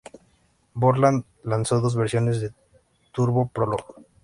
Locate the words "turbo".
3.11-3.49